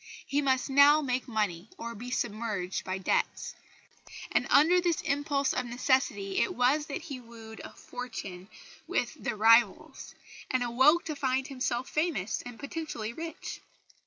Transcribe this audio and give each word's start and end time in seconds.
He 0.25 0.41
must 0.41 0.67
now 0.67 0.99
make 1.03 1.27
money 1.27 1.69
or 1.77 1.93
be 1.93 2.09
submerged 2.09 2.83
by 2.83 2.97
debts; 2.97 3.53
and 4.31 4.47
under 4.49 4.81
this 4.81 5.01
impulse 5.01 5.53
of 5.53 5.67
necessity 5.67 6.39
it 6.39 6.55
was 6.55 6.87
that 6.87 7.03
he 7.03 7.19
wooed 7.19 7.61
fortune 7.75 8.47
with 8.87 9.13
The 9.23 9.35
Rivals, 9.35 10.15
and 10.49 10.63
awoke 10.63 11.05
to 11.05 11.15
find 11.15 11.45
himself 11.47 11.87
famous 11.87 12.41
and 12.41 12.59
potentially 12.59 13.13
rich. 13.13 13.61